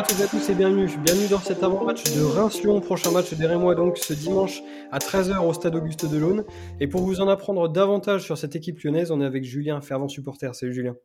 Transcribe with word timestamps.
à 0.00 0.02
toutes 0.02 0.20
et 0.20 0.22
à 0.22 0.28
tous 0.28 0.48
et 0.48 0.54
bienvenue. 0.54 0.88
Bienvenue 1.04 1.28
dans 1.28 1.40
cet 1.40 1.62
avant-match 1.62 2.04
de 2.04 2.22
Reims-Lyon. 2.22 2.80
Prochain 2.80 3.10
match 3.10 3.34
des 3.34 3.46
Rémois 3.46 3.74
donc 3.74 3.98
ce 3.98 4.14
dimanche 4.14 4.62
à 4.90 4.98
13h 4.98 5.46
au 5.46 5.52
stade 5.52 5.74
Auguste 5.74 6.10
Delaune. 6.10 6.46
Et 6.80 6.86
pour 6.86 7.02
vous 7.02 7.20
en 7.20 7.28
apprendre 7.28 7.68
davantage 7.68 8.24
sur 8.24 8.38
cette 8.38 8.56
équipe 8.56 8.80
lyonnaise, 8.80 9.10
on 9.10 9.20
est 9.20 9.26
avec 9.26 9.44
Julien, 9.44 9.82
fervent 9.82 10.08
supporter. 10.08 10.54
Salut 10.54 10.72
Julien. 10.72 10.96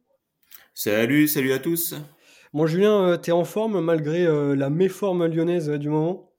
Salut, 0.73 1.27
salut 1.27 1.51
à 1.51 1.59
tous. 1.59 1.93
Bon 2.53 2.67
Julien, 2.67 3.03
euh, 3.03 3.17
t'es 3.17 3.33
en 3.33 3.43
forme 3.43 3.81
malgré 3.81 4.25
euh, 4.25 4.55
la 4.55 4.69
méforme 4.69 5.25
lyonnaise 5.25 5.69
euh, 5.69 5.77
du 5.77 5.89
moment? 5.89 6.31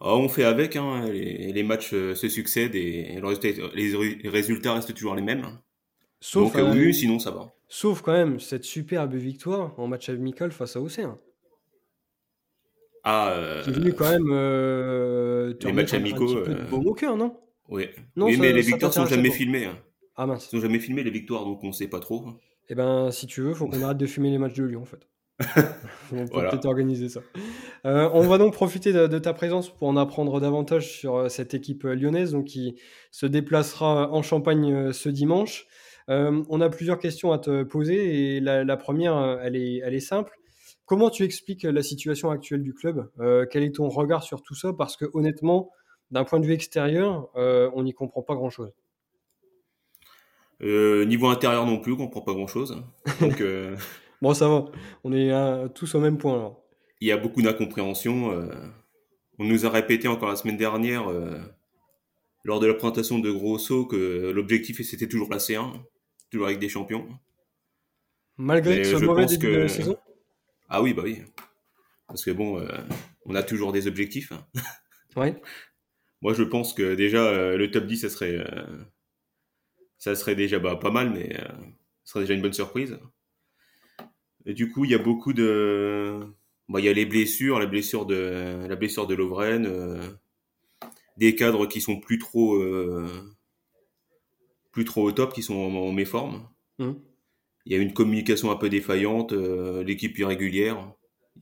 Ah, 0.00 0.16
On 0.16 0.28
fait 0.28 0.42
avec, 0.44 0.74
hein. 0.74 1.04
les, 1.08 1.62
matchs 1.62 1.90
se 1.90 2.28
succèdent 2.28 2.74
et 2.74 3.20
les 3.74 4.28
résultats 4.28 4.74
restent 4.74 4.92
toujours 4.92 5.14
les 5.14 5.22
mêmes. 5.22 5.46
Sauf 6.20 6.52
Donc 6.56 6.74
oui, 6.74 6.92
sinon 6.92 7.20
ça 7.20 7.30
va. 7.30 7.54
Sauf 7.68 8.02
quand 8.02 8.12
même 8.12 8.40
cette 8.40 8.64
superbe 8.64 9.14
victoire 9.14 9.78
en 9.78 9.86
match 9.86 10.08
amical 10.08 10.50
face 10.50 10.74
à 10.74 10.80
Océan. 10.80 11.16
Ah. 13.10 13.30
Euh... 13.30 13.62
Qui 13.62 13.70
est 13.70 13.72
venu 13.72 13.94
quand 13.94 14.10
même. 14.10 14.28
Euh, 14.30 15.54
les 15.62 15.72
matchs 15.72 15.94
amicaux. 15.94 16.30
Un 16.30 16.42
petit 16.42 16.50
peu 16.50 16.54
de 16.54 16.64
beau 16.64 16.90
au 16.90 16.94
cœur, 16.94 17.16
non? 17.16 17.38
Oui. 17.70 17.86
Non, 18.16 18.26
oui, 18.26 18.36
mais 18.38 18.52
les 18.52 18.60
victoires 18.60 18.92
sont 18.92 19.06
jamais 19.06 19.30
filmées. 19.30 19.64
Hein. 19.64 19.78
Ah 20.14 20.26
mince. 20.26 20.46
Ils 20.46 20.56
sont 20.56 20.62
jamais 20.62 20.78
filmées 20.78 21.02
les 21.02 21.10
victoires, 21.10 21.44
donc 21.44 21.64
on 21.64 21.72
sait 21.72 21.88
pas 21.88 22.00
trop. 22.00 22.26
Eh 22.68 22.74
ben, 22.74 23.10
si 23.10 23.26
tu 23.26 23.40
veux, 23.40 23.54
faut 23.54 23.66
qu'on 23.66 23.82
arrête 23.82 23.96
de 23.96 24.06
filmer 24.06 24.30
les 24.30 24.38
matchs 24.38 24.54
de 24.54 24.64
Lyon, 24.64 24.82
en 24.82 24.84
fait. 24.84 25.08
on 26.12 26.26
peut 26.26 26.48
peut-être 26.50 26.66
organiser 26.66 27.08
ça. 27.08 27.20
Euh, 27.86 28.10
on 28.12 28.22
va 28.22 28.38
donc 28.38 28.52
profiter 28.52 28.92
de, 28.92 29.18
ta 29.18 29.32
présence 29.32 29.70
pour 29.70 29.88
en 29.88 29.96
apprendre 29.96 30.40
davantage 30.40 30.90
sur 30.98 31.16
euh, 31.16 31.28
cette 31.28 31.54
équipe 31.54 31.84
euh, 31.84 31.94
lyonnaise 31.94 32.32
donc, 32.32 32.46
qui 32.46 32.74
se 33.12 33.24
déplacera 33.24 34.10
en 34.10 34.20
Champagne 34.22 34.92
ce 34.92 35.08
dimanche. 35.08 35.68
Euh, 36.08 36.42
on 36.48 36.60
a 36.60 36.70
plusieurs 36.70 36.98
questions 36.98 37.32
à 37.32 37.38
te 37.38 37.62
poser 37.64 38.36
et 38.36 38.40
la, 38.40 38.76
première, 38.76 39.16
euh, 39.16 39.36
elle 39.42 39.56
est, 39.56 39.80
elle 39.84 39.94
est 39.94 40.00
simple. 40.00 40.37
Comment 40.88 41.10
tu 41.10 41.22
expliques 41.22 41.64
la 41.64 41.82
situation 41.82 42.30
actuelle 42.30 42.62
du 42.62 42.72
club? 42.72 43.10
Euh, 43.20 43.46
Quel 43.50 43.62
est 43.62 43.74
ton 43.74 43.88
regard 43.90 44.22
sur 44.22 44.42
tout 44.42 44.54
ça? 44.54 44.72
Parce 44.72 44.96
que 44.96 45.04
honnêtement, 45.12 45.70
d'un 46.10 46.24
point 46.24 46.40
de 46.40 46.46
vue 46.46 46.54
extérieur, 46.54 47.28
on 47.36 47.82
n'y 47.82 47.92
comprend 47.92 48.22
pas 48.22 48.34
grand-chose. 48.34 48.72
niveau 50.62 51.28
intérieur 51.28 51.66
non 51.66 51.78
plus, 51.78 51.92
on 51.92 51.96
comprend 51.96 52.22
pas 52.22 52.32
grand-chose. 52.32 52.82
Donc, 53.20 53.42
bon, 54.22 54.32
ça 54.32 54.48
va. 54.48 54.64
On 55.04 55.12
est 55.12 55.30
tous 55.74 55.94
au 55.94 56.00
même 56.00 56.16
point. 56.16 56.56
Il 57.02 57.08
y 57.08 57.12
a 57.12 57.18
beaucoup 57.18 57.42
d'incompréhension. 57.42 58.32
on 59.38 59.44
nous 59.44 59.66
a 59.66 59.68
répété 59.68 60.08
encore 60.08 60.30
la 60.30 60.36
semaine 60.36 60.56
dernière, 60.56 61.04
lors 62.44 62.60
de 62.60 62.66
la 62.66 62.72
présentation 62.72 63.18
de 63.18 63.30
Grosso, 63.30 63.84
que 63.84 64.32
l'objectif 64.34 64.80
c'était 64.80 65.06
toujours 65.06 65.28
la 65.30 65.36
C1 65.36 65.74
toujours 66.30 66.46
avec 66.46 66.58
des 66.58 66.68
champions. 66.68 67.06
Malgré 68.36 68.84
ce 68.84 68.96
mauvais 68.96 69.26
début 69.26 69.46
de 69.46 69.58
la 69.58 69.68
saison 69.68 69.96
Ah 70.68 70.82
oui, 70.82 70.92
bah 70.92 71.02
oui. 71.04 71.22
Parce 72.06 72.24
que 72.24 72.30
bon, 72.30 72.58
euh, 72.60 72.68
on 73.24 73.34
a 73.34 73.42
toujours 73.42 73.72
des 73.72 73.86
objectifs. 73.86 74.32
Ouais. 75.16 75.40
Moi, 76.20 76.34
je 76.34 76.42
pense 76.42 76.74
que 76.74 76.94
déjà, 76.94 77.26
euh, 77.26 77.56
le 77.56 77.70
top 77.70 77.86
10, 77.86 77.98
ça 77.98 78.08
serait, 78.08 78.36
euh, 78.36 78.84
ça 79.98 80.14
serait 80.14 80.34
déjà 80.36 80.58
bah, 80.58 80.76
pas 80.76 80.90
mal, 80.90 81.10
mais 81.10 81.36
ce 82.04 82.12
serait 82.12 82.20
déjà 82.20 82.34
une 82.34 82.42
bonne 82.42 82.52
surprise. 82.52 82.98
Et 84.46 84.54
du 84.54 84.70
coup, 84.70 84.84
il 84.84 84.90
y 84.90 84.94
a 84.94 84.98
beaucoup 84.98 85.32
de. 85.32 86.20
Bah, 86.68 86.80
il 86.80 86.86
y 86.86 86.88
a 86.88 86.92
les 86.92 87.06
blessures, 87.06 87.58
la 87.58 87.66
blessure 87.66 88.06
de, 88.06 88.66
la 88.68 88.76
blessure 88.76 89.06
de 89.06 89.14
Lovren, 89.14 90.18
des 91.16 91.34
cadres 91.34 91.66
qui 91.66 91.80
sont 91.80 91.98
plus 91.98 92.18
trop 92.18 92.62
plus 94.70 94.84
trop 94.84 95.02
au 95.02 95.12
top, 95.12 95.32
qui 95.32 95.42
sont 95.42 95.56
en, 95.56 95.92
méforme. 95.92 96.48
Mmh. 96.78 96.92
Il 97.68 97.76
y 97.76 97.78
a 97.78 97.82
une 97.82 97.92
communication 97.92 98.50
un 98.50 98.56
peu 98.56 98.70
défaillante, 98.70 99.34
euh, 99.34 99.84
l'équipe 99.84 100.18
irrégulière. 100.18 100.90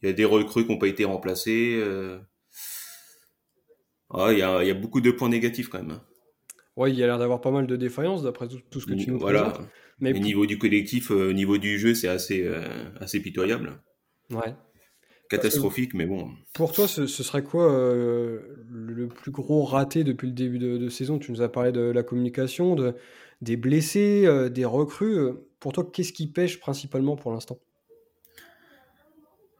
Il 0.03 0.09
y 0.09 0.11
a 0.11 0.13
des 0.13 0.25
recrues 0.25 0.67
qui 0.67 0.73
n'ont 0.73 0.79
pas 0.79 0.89
été 0.89 1.05
remplacées. 1.05 1.79
Euh. 1.79 2.19
Ah, 4.11 4.33
il, 4.33 4.41
y 4.41 4.43
a, 4.43 4.61
il, 4.65 4.67
y 4.67 4.71
a, 4.73 4.75
beaucoup 4.75 5.01
de 5.01 5.13
points 5.13 5.29
négatifs 5.29 5.69
quand 5.69 5.79
même. 5.79 6.01
Oui, 6.75 6.91
il 6.91 6.99
y 6.99 7.05
a 7.05 7.07
l'air 7.07 7.21
d'avoir 7.21 7.41
pas 7.41 7.53
mal 7.53 7.69
de 7.69 7.77
défaillances 7.77 8.25
d'après 8.25 8.49
tout, 8.49 8.81
ce 8.81 8.87
que 8.87 8.95
tu 8.95 9.09
nous 9.09 9.21
voilà. 9.21 9.57
Mais 10.01 10.13
au 10.15 10.19
niveau 10.19 10.47
du 10.47 10.59
collectif, 10.59 11.13
au 11.13 11.29
euh, 11.31 11.33
niveau 11.33 11.59
du 11.59 11.79
jeu, 11.79 11.95
c'est 11.95 12.09
assez, 12.09 12.45
assez 12.99 13.21
pitoyable. 13.21 13.81
Ouais. 14.31 14.53
Catastrophique, 15.31 15.95
mais 15.95 16.07
bon. 16.07 16.31
Pour 16.55 16.73
toi, 16.73 16.89
ce, 16.89 17.07
serait 17.07 17.45
quoi 17.45 17.69
le 17.69 19.07
plus 19.07 19.31
gros 19.31 19.63
raté 19.63 20.03
depuis 20.03 20.27
le 20.27 20.35
début 20.35 20.59
de, 20.59 20.77
de, 20.77 20.89
saison? 20.89 21.21
Tu 21.21 21.31
nous 21.31 21.41
as 21.41 21.49
parlé 21.49 21.71
de 21.71 21.83
la 21.83 22.03
communication, 22.03 22.75
de, 22.75 22.97
des 23.41 23.57
blessés, 23.57 24.25
euh, 24.27 24.49
des 24.49 24.65
recrues. 24.65 25.19
Euh, 25.19 25.49
pour 25.61 25.73
toi, 25.73 25.89
qu'est-ce 25.91 26.13
qui 26.13 26.27
pêche 26.27 26.61
principalement 26.61 27.17
pour 27.17 27.33
l'instant? 27.33 27.59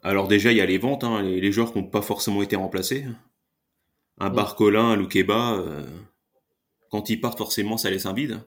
Alors 0.03 0.29
déjà, 0.29 0.53
il 0.53 0.59
y 0.59 0.61
a 0.61 0.67
les 0.67 0.79
ventes, 0.79 1.05
hein, 1.05 1.23
les, 1.23 1.53
joueurs 1.53 1.73
qui 1.73 1.79
n'ont 1.79 1.89
pas 1.89 2.03
forcément 2.03 2.43
été 2.43 2.55
remplacés. 2.55 3.05
Un 4.19 4.31
Barcolin, 4.31 4.91
un 4.91 4.97
Loukeba, 4.97 5.55
euh, 5.55 5.85
quand 6.91 7.11
ils 7.11 7.21
partent, 7.21 7.39
forcément, 7.39 7.77
ça 7.77 7.91
laisse 7.91 8.07
un 8.07 8.13
vide. 8.13 8.41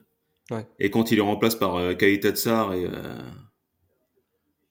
Et 0.80 0.90
quand 0.90 1.12
il 1.12 1.18
est 1.18 1.22
remplacé 1.22 1.58
par 1.58 1.76
euh, 1.76 1.94
Tsar 1.94 2.74
et 2.74 2.88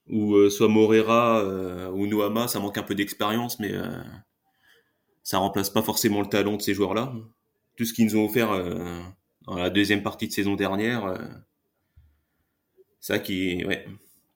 ou 0.08 0.50
soit 0.50 0.68
Morera 0.68 1.44
ou 1.92 2.06
Noama, 2.08 2.48
ça 2.48 2.58
manque 2.58 2.76
un 2.76 2.82
peu 2.82 2.96
d'expérience, 2.96 3.60
mais 3.60 3.72
ça 5.22 5.38
remplace 5.38 5.70
pas 5.70 5.82
forcément 5.82 6.20
le 6.20 6.26
talent 6.26 6.56
de 6.56 6.62
ces 6.62 6.74
joueurs-là. 6.74 7.14
Tout 7.78 7.84
ce 7.84 7.94
qu'ils 7.94 8.06
nous 8.06 8.16
ont 8.16 8.24
offert 8.24 8.50
dans 9.50 9.58
la 9.58 9.68
deuxième 9.68 10.02
partie 10.02 10.28
de 10.28 10.32
saison 10.32 10.54
dernière. 10.54 11.04
Euh, 11.04 11.18
ça 13.00 13.18
qui, 13.18 13.64
ouais, 13.64 13.84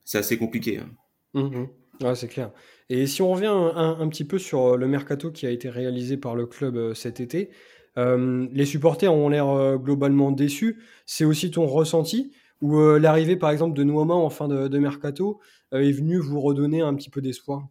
c'est 0.04 0.19
assez 0.19 0.36
compliqué. 0.36 0.78
Hein. 0.78 0.91
Mmh 1.34 1.64
ouais, 2.02 2.14
c'est 2.16 2.28
clair. 2.28 2.50
Et 2.91 3.06
si 3.06 3.22
on 3.22 3.30
revient 3.30 3.47
un, 3.47 4.08
petit 4.08 4.24
peu 4.24 4.38
sur 4.38 4.76
le 4.76 4.88
mercato 4.88 5.30
qui 5.30 5.47
a 5.47 5.50
été 5.50 5.70
réalisé 5.70 6.16
par 6.16 6.34
le 6.34 6.47
club 6.47 6.76
euh, 6.76 6.94
cet 6.94 7.20
été, 7.20 7.50
euh, 7.97 8.48
les 8.53 8.66
supporters 8.66 9.12
ont 9.14 9.28
l'air 9.28 9.78
globalement 9.78 10.32
déçus. 10.32 10.82
C'est 11.06 11.24
aussi 11.24 11.53
ton 11.53 11.66
ressenti 11.66 12.32
ou 12.60 12.80
l'arrivée 12.97 13.36
par 13.36 13.50
exemple 13.50 13.76
de 13.76 13.84
Nouama 13.84 14.14
en 14.14 14.30
fin 14.30 14.48
de, 14.48 14.78
mercato 14.78 15.38
est 15.70 15.92
venue 15.92 16.19
vous 16.19 16.41
redonner 16.41 16.80
un 16.80 16.94
petit 16.94 17.10
peu 17.10 17.20
d'espoir? 17.20 17.69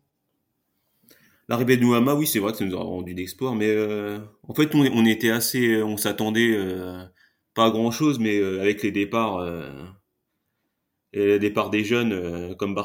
L'arrivée 1.49 1.75
de 1.77 1.81
Nouama, 1.81 2.15
oui, 2.15 2.27
c'est 2.27 2.39
vrai 2.39 2.51
que 2.53 2.59
ça 2.59 2.65
nous 2.65 2.75
a 2.77 2.81
rendu 2.81 3.13
d'espoir, 3.13 3.55
mais 3.55 3.75
en 4.47 4.53
fait, 4.53 4.73
on, 4.75 4.79
on, 4.79 5.05
était 5.05 5.31
assez, 5.31 5.81
on 5.81 5.97
s'attendait 5.97 6.55
pas 7.53 7.69
grand 7.69 7.91
chose, 7.91 8.19
mais 8.19 8.37
euh, 8.37 8.61
avec 8.61 8.83
les 8.83 8.91
départs, 8.91 9.37
euh, 9.37 9.69
et 11.13 11.25
les 11.25 11.39
départs 11.39 11.69
des 11.69 11.83
jeunes 11.83 12.13
euh, 12.13 12.55
comme 12.55 12.75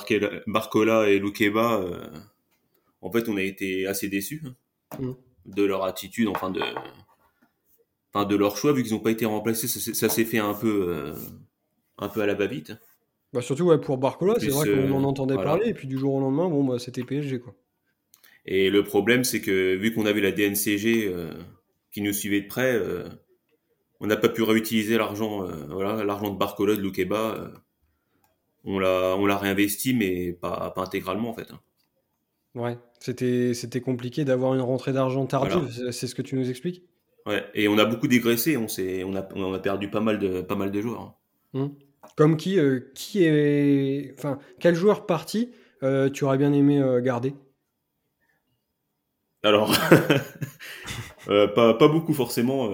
Barcola 0.46 1.08
et 1.08 1.18
Lukeba, 1.18 1.82
en 3.00 3.10
fait, 3.10 3.28
on 3.28 3.36
a 3.36 3.42
été 3.42 3.86
assez 3.86 4.08
déçus 4.08 4.42
hein, 4.44 4.96
mm. 5.00 5.12
de 5.46 5.64
leur 5.64 5.84
attitude, 5.84 6.28
enfin 6.28 6.50
de, 6.50 6.60
enfin 8.12 8.26
de 8.26 8.36
leur 8.36 8.56
choix, 8.56 8.72
vu 8.72 8.82
qu'ils 8.82 8.92
n'ont 8.92 9.00
pas 9.00 9.10
été 9.10 9.24
remplacés. 9.24 9.68
Ça, 9.68 10.08
s'est 10.08 10.24
fait 10.24 10.38
un 10.38 10.54
peu, 10.54 11.14
un 11.98 12.08
peu 12.08 12.20
à 12.20 12.26
la 12.26 12.34
va-vite. 12.34 12.72
Bah 13.32 13.42
surtout 13.42 13.64
ouais, 13.64 13.78
pour 13.78 13.98
Barcola, 13.98 14.36
c'est 14.38 14.48
vrai 14.48 14.68
qu'on 14.70 14.92
en 14.92 15.04
entendait 15.04 15.36
parler, 15.36 15.68
et 15.68 15.74
puis 15.74 15.86
du 15.86 15.98
jour 15.98 16.14
au 16.14 16.20
lendemain, 16.20 16.48
bon, 16.48 16.64
bah, 16.64 16.78
c'était 16.78 17.04
PSG 17.04 17.40
quoi. 17.40 17.54
Et 18.50 18.70
le 18.70 18.82
problème, 18.82 19.24
c'est 19.24 19.42
que 19.42 19.74
vu 19.74 19.92
qu'on 19.92 20.06
avait 20.06 20.22
la 20.22 20.32
DNCG 20.32 21.12
qui 21.92 22.00
nous 22.00 22.12
suivait 22.14 22.40
de 22.40 22.46
près, 22.46 22.80
on 24.00 24.06
n'a 24.06 24.16
pas 24.16 24.28
pu 24.28 24.42
réutiliser 24.42 24.96
l'argent, 24.96 25.44
euh, 25.44 25.66
voilà, 25.70 26.04
l'argent 26.04 26.30
de 26.30 26.38
Barcola, 26.38 26.76
de 26.76 26.80
Loukeba. 26.80 27.34
Euh, 27.34 27.48
on 28.64 28.78
l'a, 28.78 29.16
on 29.16 29.26
l'a 29.26 29.36
réinvesti, 29.36 29.94
mais 29.94 30.32
pas, 30.32 30.70
pas 30.70 30.82
intégralement 30.82 31.30
en 31.30 31.34
fait. 31.34 31.50
Hein. 31.50 31.60
Ouais, 32.54 32.78
c'était, 33.00 33.54
c'était 33.54 33.80
compliqué 33.80 34.24
d'avoir 34.24 34.54
une 34.54 34.60
rentrée 34.60 34.92
d'argent 34.92 35.26
tardive. 35.26 35.90
C'est 35.90 36.06
ce 36.06 36.14
que 36.14 36.22
tu 36.22 36.36
nous 36.36 36.48
expliques? 36.48 36.82
Ouais, 37.26 37.44
et 37.54 37.68
on 37.68 37.78
a 37.78 37.84
beaucoup 37.84 38.08
dégraissé. 38.08 38.56
On 38.56 38.68
s'est, 38.68 39.04
on 39.04 39.14
a, 39.14 39.26
on 39.34 39.52
a 39.52 39.58
perdu 39.58 39.90
pas 39.90 40.00
mal 40.00 40.18
de, 40.18 40.40
pas 40.40 40.54
mal 40.54 40.70
de 40.70 40.80
joueurs. 40.80 41.00
Hein. 41.02 41.14
Hum. 41.54 41.74
Comme 42.16 42.36
qui, 42.36 42.58
euh, 42.58 42.90
qui 42.94 43.24
est, 43.24 44.14
enfin, 44.16 44.38
quel 44.60 44.74
joueur 44.74 45.06
parti 45.06 45.50
tu 46.12 46.24
aurais 46.24 46.38
bien 46.38 46.52
aimé 46.52 46.82
garder? 47.02 47.34
Alors, 49.44 49.72
pas, 51.26 51.74
pas 51.74 51.88
beaucoup 51.88 52.14
forcément. 52.14 52.72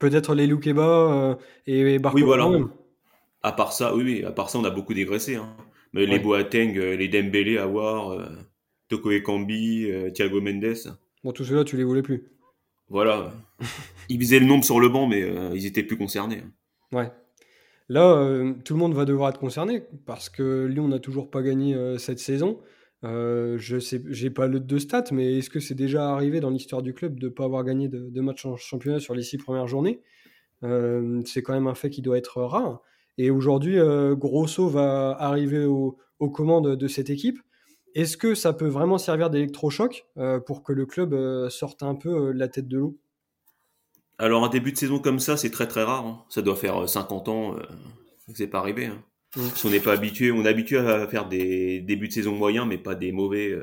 Peut-être 0.00 0.34
les 0.34 0.46
Loukeba 0.46 0.82
euh, 0.82 1.34
et 1.66 1.98
Barco. 1.98 2.16
Oui, 2.16 2.24
voilà. 2.24 2.50
À 3.42 3.52
part 3.52 3.72
ça, 3.72 3.94
oui, 3.94 4.02
oui, 4.02 4.24
à 4.24 4.32
part 4.32 4.48
ça, 4.48 4.58
on 4.58 4.64
a 4.64 4.70
beaucoup 4.70 4.94
dégraissé. 4.94 5.36
Hein. 5.36 5.54
Mais 5.92 6.06
les 6.06 6.18
Boateng, 6.18 6.76
euh, 6.76 6.96
les 6.96 7.08
Dembélé, 7.08 7.58
Awar, 7.58 8.12
euh, 8.12 8.26
Toko 8.88 9.10
Ekambi, 9.10 9.88
Thiago 10.14 10.40
Mendes. 10.40 10.96
Bon, 11.22 11.32
tous 11.32 11.44
ceux-là, 11.44 11.64
tu 11.64 11.76
les 11.76 11.84
voulais 11.84 12.02
plus. 12.02 12.24
Voilà. 12.88 13.30
ils 14.08 14.18
faisaient 14.18 14.40
le 14.40 14.46
nombre 14.46 14.64
sur 14.64 14.80
le 14.80 14.88
banc, 14.88 15.06
mais 15.06 15.22
ils 15.54 15.66
étaient 15.66 15.82
plus 15.82 15.98
concernés. 15.98 16.42
Hein. 16.44 16.96
Ouais. 16.96 17.12
Là, 17.90 18.54
tout 18.64 18.72
le 18.72 18.78
monde 18.78 18.94
va 18.94 19.04
devoir 19.04 19.30
être 19.30 19.38
concerné 19.38 19.82
parce 20.06 20.30
que 20.30 20.64
Lyon 20.64 20.88
n'a 20.88 20.98
toujours 20.98 21.30
pas 21.30 21.42
gagné 21.42 21.76
cette 21.98 22.20
saison. 22.20 22.58
Euh, 23.04 23.56
je 23.58 23.78
sais, 23.78 24.02
j'ai 24.08 24.30
pas 24.30 24.46
le 24.46 24.60
de 24.60 24.78
stats, 24.78 25.04
mais 25.12 25.38
est-ce 25.38 25.50
que 25.50 25.60
c'est 25.60 25.74
déjà 25.74 26.10
arrivé 26.10 26.40
dans 26.40 26.50
l'histoire 26.50 26.82
du 26.82 26.92
club 26.92 27.18
de 27.18 27.26
ne 27.26 27.32
pas 27.32 27.44
avoir 27.44 27.64
gagné 27.64 27.88
de, 27.88 28.10
de 28.10 28.20
match 28.20 28.44
en 28.44 28.56
championnat 28.56 29.00
sur 29.00 29.14
les 29.14 29.22
six 29.22 29.38
premières 29.38 29.66
journées? 29.66 30.02
Euh, 30.64 31.20
C'est 31.24 31.42
quand 31.42 31.54
même 31.54 31.66
un 31.66 31.74
fait 31.74 31.90
qui 31.90 32.02
doit 32.02 32.18
être 32.18 32.42
rare. 32.42 32.80
Et 33.18 33.30
aujourd'hui, 33.30 33.78
euh, 33.78 34.14
Grosso 34.14 34.68
va 34.68 35.16
arriver 35.18 35.64
aux 35.64 35.96
commandes 36.30 36.76
de 36.76 36.88
cette 36.88 37.10
équipe. 37.10 37.38
Est-ce 37.94 38.16
que 38.16 38.34
ça 38.34 38.52
peut 38.52 38.68
vraiment 38.68 38.98
servir 38.98 39.30
d'électrochoc 39.30 40.06
pour 40.46 40.62
que 40.62 40.72
le 40.72 40.86
club 40.86 41.48
sorte 41.48 41.82
un 41.82 41.96
peu 41.96 42.30
la 42.30 42.46
tête 42.46 42.68
de 42.68 42.78
l'eau? 42.78 42.98
Alors 44.18 44.44
un 44.44 44.48
début 44.48 44.70
de 44.70 44.76
saison 44.76 45.00
comme 45.00 45.18
ça, 45.18 45.36
c'est 45.36 45.50
très 45.50 45.66
très 45.66 45.82
rare. 45.82 46.06
Hein. 46.06 46.24
Ça 46.28 46.40
doit 46.40 46.54
faire 46.54 46.88
50 46.88 47.28
ans 47.28 47.56
que 48.28 48.36
c'est 48.36 48.46
pas 48.46 48.60
arrivé. 48.60 48.86
Hein. 48.86 49.02
On 49.36 49.70
n'est 49.70 49.80
pas 49.80 49.92
habitué, 49.92 50.32
on 50.32 50.44
est 50.44 50.48
habitué 50.48 50.78
à 50.78 51.06
faire 51.06 51.28
des 51.28 51.80
débuts 51.80 52.08
de 52.08 52.12
saison 52.12 52.34
moyens, 52.34 52.66
mais 52.66 52.78
pas 52.78 52.94
des 52.94 53.12
mauvais. 53.12 53.56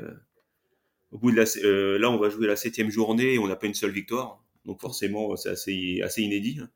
Au 1.10 1.18
bout 1.18 1.30
de 1.30 1.36
la, 1.36 1.98
là, 1.98 2.10
on 2.10 2.18
va 2.18 2.30
jouer 2.30 2.46
la 2.46 2.56
septième 2.56 2.90
journée 2.90 3.34
et 3.34 3.38
on 3.38 3.46
n'a 3.46 3.56
pas 3.56 3.66
une 3.66 3.74
seule 3.74 3.90
victoire. 3.90 4.42
Donc 4.64 4.80
forcément, 4.80 5.36
c'est 5.36 5.50
assez, 5.50 6.00
assez 6.02 6.22
inédit. 6.22 6.58
Hein. 6.62 6.70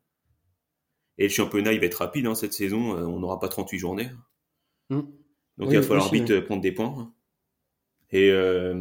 Et 1.17 1.23
le 1.23 1.29
championnat, 1.29 1.73
il 1.73 1.79
va 1.79 1.85
être 1.85 1.95
rapide 1.95 2.27
hein, 2.27 2.35
cette 2.35 2.53
saison. 2.53 2.95
On 2.95 3.19
n'aura 3.19 3.39
pas 3.39 3.49
38 3.49 3.79
journées. 3.79 4.09
Mm. 4.89 5.01
Donc 5.57 5.69
il 5.71 5.75
va 5.75 5.83
falloir 5.83 6.11
vite 6.11 6.41
prendre 6.41 6.61
des 6.61 6.71
points. 6.71 7.13
Et 8.13 8.29
euh, 8.29 8.73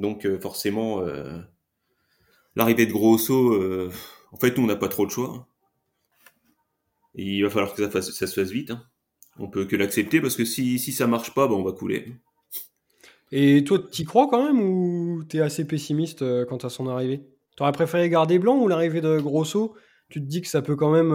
donc 0.00 0.24
euh, 0.24 0.40
forcément, 0.40 1.02
euh, 1.02 1.38
l'arrivée 2.56 2.86
de 2.86 2.92
Grosso, 2.92 3.90
en 4.32 4.36
fait, 4.36 4.56
nous, 4.56 4.64
on 4.64 4.66
n'a 4.66 4.76
pas 4.76 4.88
trop 4.88 5.06
de 5.06 5.10
choix. 5.10 5.46
il 7.14 7.42
va 7.42 7.50
falloir 7.50 7.74
que 7.74 7.90
ça, 7.90 8.02
ça 8.02 8.26
se 8.26 8.40
fasse 8.40 8.50
vite. 8.50 8.70
Hein. 8.70 8.82
On 9.38 9.48
peut 9.48 9.64
que 9.64 9.76
l'accepter 9.76 10.20
parce 10.20 10.36
que 10.36 10.44
si, 10.44 10.78
si 10.78 10.92
ça 10.92 11.06
marche 11.06 11.34
pas, 11.34 11.46
ben, 11.48 11.54
on 11.54 11.62
va 11.62 11.72
couler. 11.72 12.14
Et 13.30 13.62
toi, 13.64 13.78
t'y 13.90 14.04
crois 14.04 14.28
quand 14.28 14.42
même 14.42 14.60
ou 14.60 15.22
t'es 15.24 15.40
assez 15.40 15.66
pessimiste 15.66 16.24
quant 16.46 16.56
à 16.56 16.70
son 16.70 16.88
arrivée? 16.88 17.22
T'aurais 17.56 17.72
préféré 17.72 18.08
garder 18.08 18.38
Blanc 18.38 18.56
ou 18.56 18.68
l'arrivée 18.68 19.00
de 19.00 19.18
Grosso? 19.18 19.74
Tu 20.08 20.20
te 20.20 20.26
dis 20.26 20.40
que 20.40 20.48
ça 20.48 20.62
peut 20.62 20.76
quand 20.76 20.90
même 20.90 21.12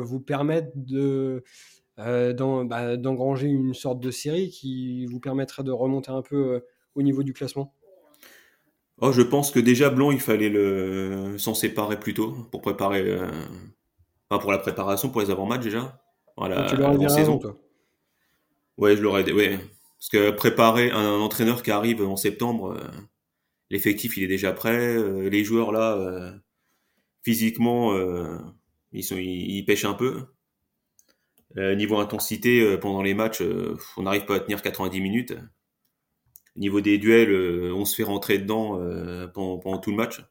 vous 0.00 0.20
permettre 0.20 0.68
de 0.74 1.42
bah, 1.96 2.96
d'engranger 2.96 3.46
une 3.46 3.72
sorte 3.72 4.00
de 4.00 4.10
série 4.10 4.50
qui 4.50 5.06
vous 5.06 5.20
permettrait 5.20 5.62
de 5.62 5.70
remonter 5.70 6.10
un 6.10 6.22
peu 6.22 6.60
au 6.94 7.02
niveau 7.02 7.22
du 7.22 7.32
classement? 7.32 7.74
Oh, 9.00 9.12
Je 9.12 9.22
pense 9.22 9.50
que 9.50 9.58
déjà 9.58 9.90
Blanc, 9.90 10.10
il 10.10 10.20
fallait 10.20 10.50
le... 10.50 11.36
s'en 11.38 11.54
séparer 11.54 11.98
plus 11.98 12.14
tôt 12.14 12.32
pour 12.50 12.60
préparer, 12.62 13.00
euh, 13.08 13.28
pour 14.28 14.52
la 14.52 14.58
préparation, 14.58 15.08
pour 15.08 15.20
les 15.20 15.30
avant-matchs 15.30 15.64
déjà. 15.64 16.03
Voilà, 16.36 16.66
tu 16.68 16.76
l'aurais 16.76 17.08
saison. 17.08 17.38
toi 17.38 17.56
Ouais, 18.76 18.96
je 18.96 19.02
l'aurais. 19.02 19.30
Ouais. 19.32 19.58
Parce 19.98 20.08
que 20.10 20.30
préparer 20.30 20.90
un, 20.90 21.18
entraîneur 21.20 21.62
qui 21.62 21.70
arrive 21.70 22.02
en 22.02 22.16
septembre, 22.16 22.72
euh, 22.72 22.88
l'effectif 23.70 24.16
il 24.16 24.24
est 24.24 24.28
déjà 24.28 24.52
prêt, 24.52 24.96
euh, 24.96 25.28
les 25.28 25.44
joueurs 25.44 25.72
là, 25.72 26.34
physiquement, 27.22 27.96
ils 28.92 29.04
sont, 29.04 29.16
ils, 29.16 29.64
pêchent 29.64 29.84
un 29.84 29.94
peu. 29.94 30.26
niveau 31.56 31.98
intensité, 31.98 32.76
pendant 32.78 33.02
les 33.02 33.14
matchs, 33.14 33.42
on 33.96 34.02
n'arrive 34.02 34.24
pas 34.24 34.36
à 34.36 34.40
tenir 34.40 34.60
90 34.60 35.00
minutes 35.00 35.34
niveau 36.56 36.80
des 36.80 36.98
duels, 36.98 37.30
euh, 37.30 37.74
on 37.74 37.84
se 37.84 37.96
fait 37.96 38.02
rentrer 38.02 38.38
dedans 38.38 38.78
euh, 38.80 39.26
pendant, 39.28 39.78
tout 39.78 39.90
le 39.90 39.96
match. 39.96 40.22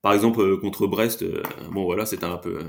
Par 0.00 0.12
exemple, 0.12 0.40
euh, 0.40 0.56
contre 0.56 0.86
Brest, 0.86 1.24
bon 1.70 1.84
voilà, 1.84 2.06
c'était 2.06 2.24
un 2.24 2.38
peu. 2.38 2.60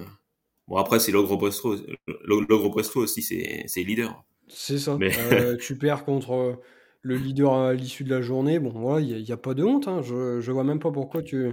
Bon 0.67 0.77
après, 0.77 0.99
c'est 0.99 1.11
l'ogre 1.11 1.37
Brestois 1.37 3.03
aussi, 3.03 3.21
c'est 3.21 3.83
leader. 3.83 4.23
C'est 4.47 4.77
ça. 4.77 4.97
Mais... 4.99 5.11
tu 5.59 5.77
perds 5.77 6.05
contre 6.05 6.59
le 7.01 7.17
leader 7.17 7.53
à 7.53 7.73
l'issue 7.73 8.03
de 8.03 8.09
la 8.09 8.21
journée. 8.21 8.59
Bon, 8.59 8.69
voilà, 8.69 9.05
il 9.05 9.23
n'y 9.23 9.31
a, 9.31 9.37
pas 9.37 9.53
de 9.53 9.63
honte. 9.63 9.87
Hein. 9.87 10.01
Je, 10.01 10.39
je 10.39 10.51
vois 10.51 10.63
même 10.63 10.79
pas 10.79 10.91
pourquoi 10.91 11.21
tu, 11.21 11.51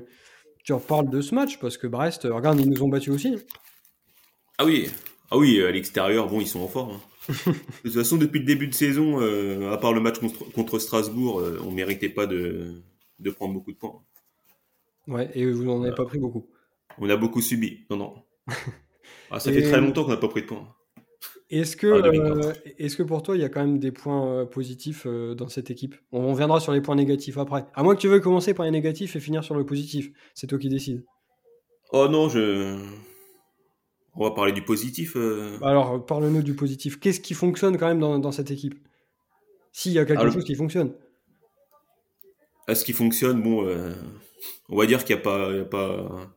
tu 0.64 0.72
reparles 0.72 1.10
de 1.10 1.20
ce 1.20 1.34
match 1.34 1.58
parce 1.58 1.76
que 1.76 1.86
Brest, 1.86 2.22
regarde, 2.24 2.60
ils 2.60 2.68
nous 2.68 2.82
ont 2.82 2.88
battus 2.88 3.12
aussi. 3.12 3.36
Ah 4.58 4.64
oui, 4.64 4.88
ah 5.30 5.38
oui, 5.38 5.62
à 5.62 5.70
l'extérieur, 5.70 6.28
bon, 6.28 6.40
ils 6.40 6.46
sont 6.46 6.60
en 6.60 6.68
forme. 6.68 6.92
Hein 6.92 7.00
de 7.28 7.52
toute 7.82 7.92
façon, 7.92 8.16
depuis 8.16 8.40
le 8.40 8.44
début 8.44 8.66
de 8.66 8.74
saison, 8.74 9.20
euh, 9.20 9.70
à 9.70 9.78
part 9.78 9.92
le 9.92 10.00
match 10.00 10.16
contre, 10.54 10.78
Strasbourg, 10.78 11.40
euh, 11.40 11.60
on 11.64 11.70
méritait 11.70 12.08
pas 12.08 12.26
de, 12.26 12.82
de, 13.20 13.30
prendre 13.30 13.54
beaucoup 13.54 13.72
de 13.72 13.76
points. 13.76 14.02
Ouais, 15.06 15.30
et 15.34 15.50
vous 15.50 15.64
n'en 15.64 15.82
avez 15.82 15.94
pas 15.94 16.04
pris 16.04 16.18
beaucoup. 16.18 16.46
On 16.98 17.08
a 17.08 17.16
beaucoup 17.16 17.40
subi. 17.40 17.86
Non, 17.90 17.96
non. 17.96 18.14
Ah, 19.30 19.40
ça 19.40 19.52
fait 19.52 19.62
très 19.62 19.80
longtemps 19.80 20.04
qu'on 20.04 20.10
n'a 20.10 20.16
pas 20.16 20.28
pris 20.28 20.42
de 20.42 20.46
points. 20.46 20.68
Est-ce 21.50 21.76
que, 21.76 21.86
euh, 21.86 22.52
est 22.78 22.96
que 22.96 23.02
pour 23.02 23.22
toi, 23.22 23.36
il 23.36 23.40
y 23.40 23.44
a 23.44 23.48
quand 23.48 23.60
même 23.60 23.78
des 23.78 23.90
points 23.90 24.46
positifs 24.46 25.06
dans 25.06 25.48
cette 25.48 25.70
équipe? 25.70 25.96
On, 26.12 26.32
viendra 26.32 26.60
sur 26.60 26.72
les 26.72 26.80
points 26.80 26.94
négatifs 26.94 27.38
après. 27.38 27.64
À 27.74 27.82
moins 27.82 27.96
que 27.96 28.00
tu 28.00 28.08
veuilles 28.08 28.20
commencer 28.20 28.54
par 28.54 28.66
les 28.66 28.70
négatifs 28.70 29.16
et 29.16 29.20
finir 29.20 29.42
sur 29.42 29.56
le 29.56 29.66
positif. 29.66 30.10
C'est 30.34 30.46
toi 30.46 30.58
qui 30.58 30.68
décides. 30.68 31.04
Oh 31.92 32.06
non, 32.08 32.28
je 32.28 32.78
on 34.16 34.24
va 34.24 34.32
parler 34.32 34.52
du 34.52 34.62
positif. 34.62 35.14
Euh. 35.16 35.58
Alors, 35.62 36.04
parle-nous 36.04 36.42
du 36.42 36.54
positif. 36.54 36.98
Qu'est-ce 36.98 37.20
qui 37.20 37.34
fonctionne 37.34 37.76
quand 37.78 37.86
même 37.86 38.00
dans, 38.20 38.32
cette 38.32 38.50
équipe? 38.50 38.74
S'il 39.72 39.92
y 39.92 39.98
a 39.98 40.04
quelque 40.04 40.30
chose 40.30 40.44
qui 40.44 40.54
fonctionne. 40.54 40.92
À 42.66 42.74
ce 42.74 42.84
qui 42.84 42.92
fonctionne, 42.92 43.42
bon, 43.42 43.66
euh, 43.66 43.92
on 44.68 44.76
va 44.76 44.86
dire 44.86 45.04
qu'il 45.04 45.16
n'y 45.16 45.22
a, 45.22 45.60
a, 45.60 45.64
pas. 45.64 46.32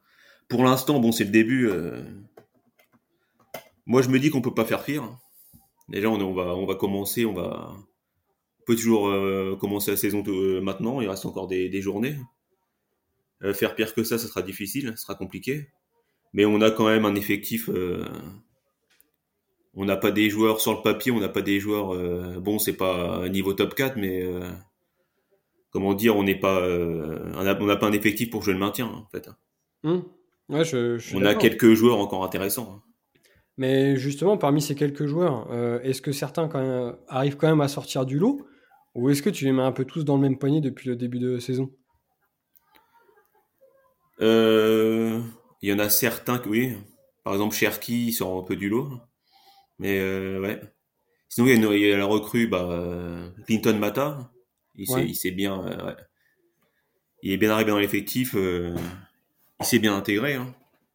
Pour 0.48 0.64
l'instant, 0.64 1.00
bon, 1.00 1.12
c'est 1.12 1.24
le 1.24 1.32
début. 1.32 1.70
Euh. 3.88 3.92
Moi, 3.92 4.02
je 4.02 4.10
me 4.10 4.20
dis 4.20 4.30
qu'on 4.30 4.42
peut 4.42 4.54
pas 4.54 4.66
faire 4.66 4.84
pire. 4.84 5.18
Déjà, 5.90 6.10
on, 6.10 6.34
va, 6.34 6.56
on 6.56 6.66
va 6.66 6.76
commencer, 6.76 7.26
on 7.26 7.34
va. 7.34 7.76
On 8.62 8.66
peut 8.66 8.76
toujours 8.76 9.12
commencer 9.60 9.92
la 9.92 9.98
saison 9.98 10.24
maintenant. 10.62 11.02
Il 11.02 11.10
reste 11.10 11.26
encore 11.26 11.48
des, 11.48 11.68
des 11.68 11.82
journées. 11.82 12.16
faire 13.54 13.76
pire 13.76 13.94
que 13.94 14.06
ça, 14.06 14.18
ça 14.18 14.28
sera 14.28 14.42
difficile, 14.42 14.94
ça 14.96 14.96
sera 14.96 15.16
compliqué 15.16 15.68
mais 16.34 16.46
on 16.46 16.62
a 16.62 16.72
quand 16.72 16.88
même 16.88 17.06
un 17.06 17.16
effectif. 17.16 17.70
Euh, 17.70 18.06
on 19.76 19.86
n'a 19.86 19.98
pas 19.98 20.12
des 20.12 20.30
joueurs 20.30 20.60
sur 20.60 20.74
le 20.74 20.82
papier, 20.82 21.12
on 21.12 21.20
n'a 21.20 21.30
pas 21.30 21.42
des 21.42 21.60
joueurs. 21.60 21.94
Euh, 21.94 22.40
bon, 22.40 22.60
c'est 22.60 22.74
pas 22.74 23.28
niveau 23.30 23.54
top 23.54 23.76
4, 23.76 23.96
mais 23.98 24.24
euh, 24.24 24.50
comment 25.70 25.94
dire, 25.94 26.18
on 26.18 26.24
n'est 26.24 26.40
pas. 26.40 26.62
on 26.68 27.44
n'a 27.44 27.76
pas 27.76 27.88
un 27.88 27.94
effectif 27.94 28.30
pour 28.30 28.42
jouer 28.44 28.54
le 28.54 28.60
maintien, 28.60 28.88
en 28.88 29.08
fait. 29.12 29.30
Mmh. 29.84 30.00
on 30.50 31.26
a 31.26 31.36
quelques 31.36 31.74
joueurs 31.74 32.00
encore 32.00 32.24
intéressants. 32.24 32.82
Mais 33.58 33.98
justement, 33.98 34.38
parmi 34.38 34.62
ces 34.62 34.76
quelques 34.76 35.06
joueurs, 35.06 35.48
est-ce 35.84 36.02
que 36.02 36.12
certains 36.12 36.48
quand 36.48 36.96
arrivent 37.08 37.38
quand 37.38 37.48
même 37.48 37.62
à 37.62 37.68
sortir 37.68 38.06
du 38.06 38.18
lot? 38.18 38.48
Ou 38.96 39.10
est-ce 39.10 39.22
que 39.22 39.30
tu 39.30 39.46
les 39.46 39.52
mets 39.52 39.64
un 39.64 39.72
peu 39.72 39.86
tous 39.86 40.04
dans 40.04 40.16
le 40.16 40.22
même 40.22 40.38
panier 40.38 40.62
depuis 40.62 40.90
le 40.90 40.96
début 40.96 41.20
de 41.20 41.40
saison? 41.40 41.72
Euh, 44.22 45.22
il 45.62 45.70
y 45.70 45.74
en 45.74 45.80
a 45.80 45.90
certains 45.90 46.38
que 46.38 46.50
oui. 46.50 46.76
Par 47.24 47.34
exemple, 47.34 47.56
Cherky, 47.56 48.08
il 48.08 48.14
sort 48.14 48.38
un 48.38 48.44
peu 48.44 48.56
du 48.56 48.70
lot. 48.70 48.90
Mais 49.80 50.00
euh, 50.00 50.40
ouais. 50.40 50.62
Sinon, 51.30 51.48
il 51.48 51.80
y, 51.80 51.92
a, 51.92 51.98
la 51.98 52.06
recrue, 52.06 52.48
bah, 52.48 53.32
Clinton 53.46 53.78
Mata. 53.80 54.32
Il 54.76 55.16
s'est 55.16 55.32
bien. 55.32 55.66
Euh, 55.66 55.96
il 57.24 57.32
est 57.32 57.38
bien 57.38 57.52
arrivé 57.52 57.72
dans 57.72 57.80
l'effectif. 57.80 58.36
Euh, 58.36 58.76
il 59.60 59.66
s'est 59.66 59.80
bien 59.80 59.96
intégré. 59.96 60.36
Hein. 60.36 60.54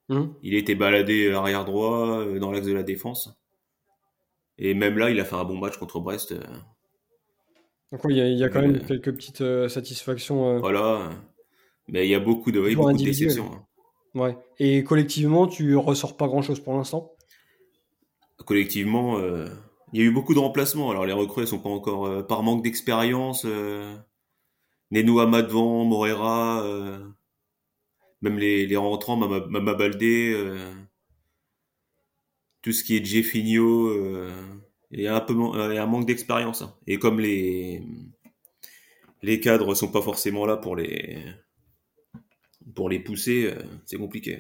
Hum. 0.09 0.35
Il 0.43 0.55
a 0.55 0.59
été 0.59 0.75
baladé 0.75 1.33
arrière 1.33 1.65
droit 1.65 2.25
dans 2.39 2.51
l'axe 2.51 2.67
de 2.67 2.73
la 2.73 2.83
défense. 2.83 3.31
Et 4.57 4.75
même 4.75 4.99
là, 4.99 5.11
il 5.11 5.21
a 5.21 5.25
fait 5.25 5.37
un 5.37 5.45
bon 5.45 5.59
match 5.59 5.77
contre 5.77 6.01
Brest. 6.01 6.35
Donc 7.93 8.05
oui, 8.05 8.17
il 8.17 8.39
y 8.39 8.45
a, 8.45 8.49
quand 8.49 8.61
même 8.61 8.85
quelques 8.85 9.15
petites 9.15 9.45
satisfactions. 9.69 10.59
Voilà. 10.59 11.11
Mais 11.89 12.07
il 12.07 12.11
y 12.11 12.15
a 12.15 12.21
beaucoup 12.21 12.53
de, 12.53 12.61
beaucoup 12.75 12.93
de 12.93 13.05
déceptions. 13.05 13.51
Hein. 13.53 13.69
Ouais. 14.15 14.37
Et 14.59 14.85
collectivement, 14.85 15.47
tu 15.47 15.77
ressors 15.77 16.17
pas 16.17 16.27
grand 16.27 16.43
chose 16.43 16.61
pour 16.61 16.75
l'instant? 16.75 17.13
Collectivement, 18.45 19.19
euh, 19.19 19.47
il 19.93 20.01
y 20.01 20.03
a 20.03 20.07
eu 20.07 20.13
beaucoup 20.13 20.35
de 20.35 20.39
remplacements. 20.39 20.91
Alors 20.91 21.07
les 21.07 21.13
recrues, 21.13 21.43
elles 21.43 21.49
sont 21.49 21.59
pas 21.59 21.69
encore 21.69 22.07
euh, 22.07 22.23
par 22.23 22.43
manque 22.43 22.63
d'expérience. 22.63 23.45
Euh, 23.45 23.97
Nenou 24.91 25.21
Amadvan, 25.21 25.85
Morera, 25.85 26.63
euh, 26.63 26.99
même 28.21 28.39
les, 28.39 28.67
les 28.67 28.77
rentrants, 28.77 29.17
Mama, 29.17 29.75
Baldé, 29.75 30.37
tout 32.63 32.73
ce 32.73 32.83
qui 32.85 32.97
est 32.97 33.05
Jeffinho, 33.05 33.93
il 34.91 35.01
y 35.01 35.07
a 35.07 35.17
un 35.17 35.21
peu 35.21 35.35
il 35.35 35.75
y 35.75 35.79
a 35.79 35.83
un 35.83 35.87
manque 35.87 36.07
d'expérience. 36.07 36.63
Hein. 36.63 36.75
Et 36.87 36.99
comme 36.99 37.21
les 37.21 37.83
les 39.23 39.41
cadres 39.41 39.75
sont 39.75 39.91
pas 39.91 40.03
forcément 40.03 40.47
là 40.47 40.57
pour 40.57 40.77
les 40.77 41.19
pour 42.75 42.89
les 42.89 43.01
pousser, 43.01 43.47
euh, 43.47 43.63
c'est 43.85 43.97
compliqué. 43.97 44.39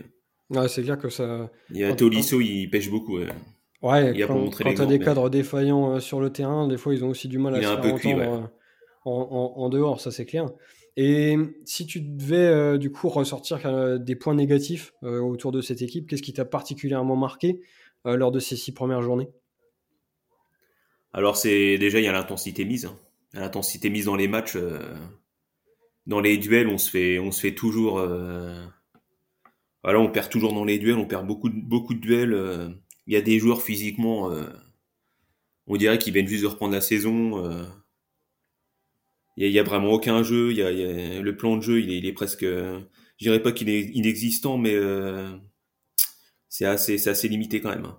Ouais, 0.51 0.69
c'est 0.69 0.83
clair 0.83 0.99
que 0.99 1.09
ça. 1.09 1.51
Il 1.71 1.79
y 1.79 1.85
a 1.85 1.93
Tolisso, 1.95 2.41
il 2.41 2.69
pêche 2.69 2.91
beaucoup. 2.91 3.19
Ouais, 3.19 4.13
il 4.15 4.27
quand, 4.27 4.51
quand 4.51 4.75
tu 4.75 4.81
as 4.81 4.87
des 4.87 4.99
cadres 4.99 5.31
défaillants 5.31 5.95
euh, 5.95 6.01
sur 6.01 6.21
le 6.21 6.31
terrain, 6.31 6.67
des 6.69 6.77
fois 6.77 6.95
ils 6.95 7.05
ont 7.05 7.09
aussi 7.09 7.29
du 7.29 7.39
mal 7.39 7.55
à 7.55 7.59
se 7.59 7.63
faire 7.63 7.95
entendre 7.95 8.23
euh, 8.23 8.47
en, 9.05 9.69
dehors, 9.69 10.01
ça 10.01 10.11
c'est 10.11 10.27
clair. 10.27 10.47
Et 11.00 11.37
si 11.64 11.87
tu 11.87 12.00
devais 12.00 12.76
du 12.76 12.90
coup 12.90 13.09
ressortir 13.09 14.00
des 14.00 14.17
points 14.17 14.35
négatifs 14.35 14.93
autour 15.02 15.52
de 15.52 15.61
cette 15.61 15.81
équipe, 15.81 16.09
qu'est-ce 16.09 16.23
qui 16.23 16.33
t'a 16.33 16.45
particulièrement 16.45 17.14
marqué 17.14 17.61
lors 18.05 18.33
de 18.33 18.40
ces 18.40 18.57
six 18.57 18.73
premières 18.73 19.00
journées? 19.00 19.28
Alors 21.12 21.37
c'est 21.37 21.78
déjà 21.78 22.00
il 22.00 22.05
y 22.05 22.09
a 22.09 22.12
l'intensité 22.12 22.64
mise, 22.64 22.87
hein. 22.87 22.97
l'intensité 23.33 23.90
mise 23.90 24.07
dans 24.07 24.17
les 24.17 24.26
matchs 24.26 24.57
dans 26.09 26.21
les 26.21 26.38
duels, 26.38 26.69
on 26.69 26.78
se 26.78 26.90
fait, 26.90 27.21
on 27.21 27.31
se 27.31 27.40
fait 27.40 27.55
toujours. 27.55 27.99
Euh, 27.99 28.64
voilà, 29.85 30.00
on 30.00 30.11
perd 30.11 30.31
toujours 30.31 30.55
dans 30.55 30.64
les 30.64 30.78
duels, 30.78 30.97
on 30.97 31.07
perd 31.07 31.26
beaucoup, 31.26 31.50
de, 31.50 31.61
beaucoup 31.61 31.95
de 31.95 32.00
duels. 32.00 32.33
Euh, 32.33 32.69
il 33.07 33.12
y 33.12 33.17
a 33.17 33.21
des 33.21 33.38
joueurs 33.38 33.62
physiquement, 33.62 34.33
euh, 34.33 34.45
on 35.67 35.76
dirait 35.76 35.99
qu'ils 35.99 36.12
viennent 36.12 36.26
juste 36.26 36.43
de 36.43 36.49
reprendre 36.49 36.73
la 36.75 36.81
saison. 36.81 37.47
Il 39.47 39.52
y, 39.52 39.59
a 39.59 39.62
vraiment 39.62 39.92
aucun 39.92 40.23
jeu. 40.23 40.50
Il 40.50 40.57
y 40.57 40.62
a, 40.62 41.21
le 41.21 41.37
plan 41.37 41.57
de 41.57 41.62
jeu, 41.62 41.80
il 41.80 41.90
est, 41.90 41.99
il 41.99 42.07
est 42.07 42.12
presque, 42.12 42.45
je 42.45 42.85
dirais 43.21 43.40
pas 43.40 43.52
qu'il 43.52 43.68
est 43.68 43.83
inexistant, 43.95 44.59
mais 44.59 44.76
c'est 46.49 46.64
assez, 46.64 46.99
c'est 46.99 47.11
assez 47.11 47.28
limité 47.28 47.61
quand 47.61 47.71
même. 47.71 47.85
Hein. 47.85 47.99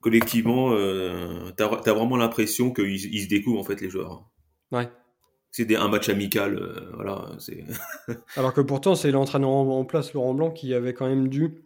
Collectivement, 0.00 0.72
euh, 0.72 1.50
t'as 1.56 1.66
as 1.66 1.92
vraiment 1.92 2.16
l'impression 2.16 2.72
qu'ils 2.72 3.14
ils 3.14 3.24
se 3.24 3.28
découvrent 3.28 3.60
en 3.60 3.64
fait 3.64 3.80
les 3.80 3.90
joueurs. 3.90 4.12
Hein. 4.12 4.76
Ouais. 4.76 4.88
C'est 5.50 5.74
un 5.74 5.88
match 5.88 6.08
amical, 6.08 6.56
euh, 6.56 6.92
voilà. 6.94 7.32
Alors 8.36 8.54
que 8.54 8.60
pourtant, 8.60 8.94
c'est 8.94 9.10
l'entraîneur 9.10 9.50
en, 9.50 9.84
place, 9.84 10.12
Laurent 10.12 10.34
Blanc, 10.34 10.50
qui 10.50 10.72
avait 10.72 10.94
quand 10.94 11.08
même 11.08 11.28
dû 11.28 11.62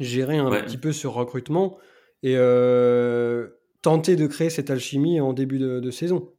gérer 0.00 0.36
un 0.36 0.50
petit 0.50 0.76
peu 0.76 0.92
ce 0.92 1.06
recrutement 1.06 1.78
et 2.22 2.34
euh, 2.36 3.48
tenter 3.80 4.16
de 4.16 4.26
créer 4.26 4.50
cette 4.50 4.70
alchimie 4.70 5.20
en 5.20 5.32
début 5.32 5.58
de, 5.58 5.90
saison. 5.90 6.30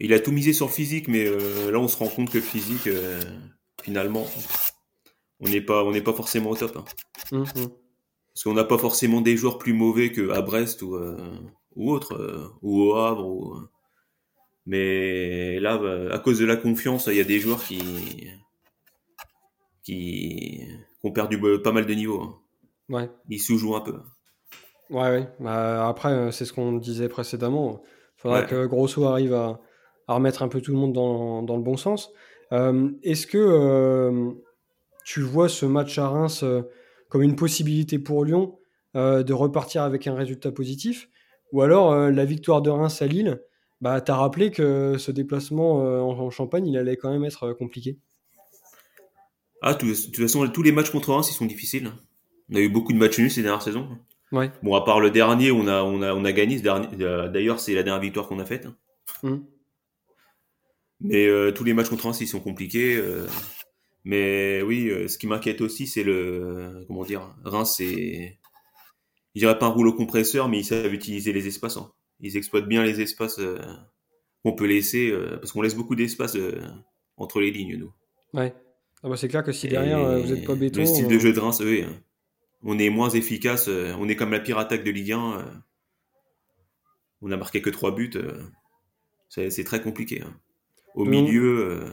Il 0.00 0.12
a 0.12 0.20
tout 0.20 0.32
misé 0.32 0.52
sur 0.52 0.66
le 0.66 0.72
physique, 0.72 1.08
mais 1.08 1.26
euh, 1.26 1.70
là, 1.70 1.78
on 1.78 1.88
se 1.88 1.96
rend 1.96 2.08
compte 2.08 2.30
que 2.30 2.38
le 2.38 2.44
physique, 2.44 2.88
finalement, 3.82 4.26
on 5.40 5.48
n'est 5.48 5.60
pas, 5.60 5.84
on 5.84 5.90
n'est 5.90 6.02
pas 6.02 6.12
forcément 6.12 6.50
au 6.50 6.56
top. 6.56 6.76
Hein. 6.76 6.84
Hum. 7.32 7.44
Parce 7.44 8.44
qu'on 8.44 8.54
n'a 8.54 8.64
pas 8.64 8.78
forcément 8.78 9.20
des 9.20 9.36
joueurs 9.36 9.58
plus 9.58 9.72
mauvais 9.72 10.12
qu'à 10.12 10.40
Brest 10.42 10.82
ou, 10.82 10.96
ou 11.74 11.90
autre, 11.90 12.52
ou 12.62 12.82
au 12.82 12.94
Havre. 12.94 13.26
Ou, 13.26 13.56
mais 14.68 15.58
là, 15.60 15.78
bah, 15.78 16.14
à 16.14 16.18
cause 16.18 16.38
de 16.38 16.44
la 16.44 16.56
confiance, 16.56 17.06
il 17.06 17.16
y 17.16 17.20
a 17.20 17.24
des 17.24 17.40
joueurs 17.40 17.64
qui, 17.64 18.28
qui, 19.82 20.60
ont 21.02 21.10
perdu 21.10 21.40
pas 21.62 21.72
mal 21.72 21.86
de 21.86 21.94
niveau. 21.94 22.20
Hein. 22.20 22.34
Ouais. 22.90 23.10
Ils 23.30 23.40
sous-jouent 23.40 23.76
un 23.76 23.80
peu. 23.80 23.94
Ouais, 24.90 25.08
ouais. 25.08 25.28
Bah, 25.40 25.88
après, 25.88 26.12
euh, 26.12 26.30
c'est 26.30 26.44
ce 26.44 26.52
qu'on 26.52 26.72
disait 26.72 27.08
précédemment. 27.08 27.82
Il 28.18 28.20
faudra 28.20 28.42
que 28.42 28.66
Grosso 28.66 29.04
arrive 29.04 29.32
à, 29.32 29.58
remettre 30.14 30.42
un 30.42 30.48
peu 30.48 30.60
tout 30.60 30.72
le 30.72 30.78
monde 30.78 30.92
dans, 30.92 31.56
le 31.56 31.62
bon 31.62 31.76
sens. 31.76 32.12
Euh, 32.52 32.90
est-ce 33.02 33.26
que 33.26 33.38
euh, 33.38 34.30
tu 35.04 35.20
vois 35.20 35.48
ce 35.48 35.66
match 35.66 35.98
à 35.98 36.08
Reims 36.08 36.44
comme 37.08 37.22
une 37.22 37.36
possibilité 37.36 37.98
pour 37.98 38.24
Lyon 38.24 38.58
de 38.94 39.32
repartir 39.32 39.82
avec 39.82 40.06
un 40.06 40.14
résultat 40.14 40.52
positif? 40.52 41.08
Ou 41.52 41.62
alors 41.62 41.94
la 42.10 42.24
victoire 42.24 42.62
de 42.62 42.70
Reims 42.70 43.00
à 43.00 43.06
Lille 43.06 43.40
bah, 43.80 44.00
tu 44.00 44.10
as 44.10 44.16
rappelé 44.16 44.50
que 44.50 44.96
ce 44.98 45.12
déplacement 45.12 45.84
euh, 45.84 46.00
en, 46.00 46.30
Champagne, 46.30 46.66
il 46.66 46.76
allait 46.76 46.96
quand 46.96 47.12
même 47.12 47.24
être 47.24 47.44
euh, 47.44 47.54
compliqué? 47.54 47.98
Ah, 49.62 49.74
de 49.74 49.78
toute 49.78 50.16
façon, 50.16 50.46
tous 50.48 50.62
les 50.62 50.72
matchs 50.72 50.90
contre 50.90 51.12
Reims, 51.12 51.30
ils 51.30 51.34
sont 51.34 51.46
difficiles. 51.46 51.92
On 52.50 52.56
a 52.56 52.60
eu 52.60 52.68
beaucoup 52.68 52.92
de 52.92 52.98
matchs 52.98 53.18
nuls 53.18 53.30
ces 53.30 53.42
dernières 53.42 53.62
saisons. 53.62 53.88
Ouais. 54.32 54.50
Bon, 54.62 54.74
à 54.74 54.84
part 54.84 55.00
le 55.00 55.10
dernier, 55.10 55.50
on 55.50 55.66
a, 55.66 55.82
on 55.82 56.02
a, 56.02 56.12
on 56.12 56.24
a 56.24 56.32
gagné. 56.32 56.60
Euh, 56.66 57.28
d'ailleurs, 57.28 57.60
c'est 57.60 57.74
la 57.74 57.82
dernière 57.82 58.02
victoire 58.02 58.28
qu'on 58.28 58.38
a 58.38 58.44
faite. 58.44 58.68
Mmh. 59.22 59.36
Mais 61.00 61.28
tous 61.54 61.64
les 61.64 61.74
matchs 61.74 61.88
contre 61.88 62.04
Reims, 62.04 62.20
ils 62.20 62.26
sont 62.26 62.40
compliqués. 62.40 63.02
mais 64.04 64.62
oui, 64.62 64.90
ce 65.08 65.16
qui 65.18 65.26
m'inquiète 65.26 65.60
aussi, 65.60 65.86
c'est 65.86 66.02
le. 66.02 66.84
Comment 66.86 67.04
dire 67.04 67.34
Reims, 67.44 67.74
c'est. 67.76 68.38
Je 69.34 69.40
dirais 69.40 69.58
pas 69.58 69.66
un 69.66 69.70
rouleau 69.70 69.92
compresseur, 69.92 70.48
mais 70.48 70.58
ils 70.58 70.64
savent 70.64 70.92
utiliser 70.92 71.32
les 71.32 71.46
espaces. 71.46 71.76
Hein 71.76 71.92
ils 72.20 72.36
exploitent 72.36 72.68
bien 72.68 72.84
les 72.84 73.00
espaces 73.00 73.38
euh, 73.38 73.58
qu'on 74.42 74.52
peut 74.52 74.66
laisser, 74.66 75.10
euh, 75.10 75.36
parce 75.36 75.52
qu'on 75.52 75.62
laisse 75.62 75.74
beaucoup 75.74 75.94
d'espace 75.94 76.36
euh, 76.36 76.60
entre 77.16 77.40
les 77.40 77.50
lignes, 77.50 77.76
nous. 77.76 77.92
Ouais. 78.34 78.54
Ah 79.02 79.08
bah 79.08 79.16
c'est 79.16 79.28
clair 79.28 79.44
que 79.44 79.52
si 79.52 79.68
derrière 79.68 80.20
vous 80.20 80.34
n'êtes 80.34 80.44
pas 80.44 80.56
béton. 80.56 80.80
Le 80.80 80.86
style 80.86 81.06
de 81.06 81.18
jeu 81.18 81.32
de 81.32 81.38
Reims, 81.38 81.60
oui. 81.64 81.82
Hein. 81.82 82.00
On 82.62 82.78
est 82.80 82.90
moins 82.90 83.10
efficace, 83.10 83.68
on 83.68 84.08
est 84.08 84.16
comme 84.16 84.32
la 84.32 84.40
pire 84.40 84.58
attaque 84.58 84.82
de 84.82 84.90
Ligue 84.90 85.12
1. 85.12 85.62
on 87.22 87.30
a 87.30 87.36
marqué 87.36 87.62
que 87.62 87.70
3 87.70 87.94
buts. 87.94 88.10
c'est 89.28 89.64
très 89.64 89.80
compliqué. 89.80 90.22
Hein. 90.22 90.34
Au 90.94 91.04
milieu. 91.04 91.84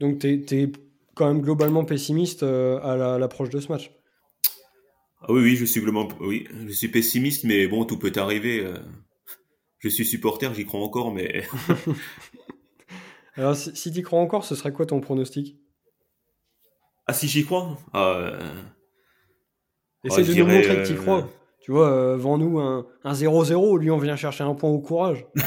Donc 0.00 0.18
tu 0.18 0.28
es, 0.28 0.72
quand 1.14 1.26
même 1.26 1.42
globalement 1.42 1.84
pessimiste 1.84 2.42
à 2.42 3.18
l'approche 3.18 3.50
de 3.50 3.60
ce 3.60 3.68
match 3.68 3.90
ah 5.24 5.32
oui, 5.32 5.40
oui, 5.42 5.54
je 5.54 5.64
suis 5.64 5.80
globalement, 5.80 6.08
oui, 6.18 6.48
je 6.66 6.72
suis 6.72 6.88
pessimiste, 6.88 7.44
mais 7.44 7.68
bon, 7.68 7.84
tout 7.84 7.96
peut 7.96 8.10
arriver 8.16 8.66
je 9.82 9.88
suis 9.88 10.06
supporter, 10.06 10.54
j'y 10.54 10.64
crois 10.64 10.80
encore, 10.80 11.12
mais. 11.12 11.42
Alors, 13.34 13.56
si, 13.56 13.90
tu 13.92 13.98
y 13.98 14.02
crois 14.02 14.20
encore, 14.20 14.44
ce 14.44 14.54
serait 14.54 14.72
quoi 14.72 14.86
ton 14.86 15.00
pronostic? 15.00 15.56
Ah, 17.06 17.12
si 17.12 17.26
j'y 17.26 17.44
crois 17.44 17.76
ah, 17.92 18.38
Essaye 20.04 20.24
de 20.24 20.34
nous 20.34 20.46
montrer 20.46 20.76
que 20.76 20.86
tu 20.86 20.92
y 20.92 20.96
crois. 20.96 21.18
Euh, 21.18 21.26
tu 21.60 21.72
vois, 21.72 21.90
euh, 21.90 22.16
vends-nous 22.16 22.60
un 22.60 22.86
0-0, 23.04 23.78
lui 23.78 23.90
on 23.90 23.98
vient 23.98 24.16
chercher 24.16 24.44
un 24.44 24.54
point 24.54 24.70
au 24.70 24.80
courage. 24.80 25.26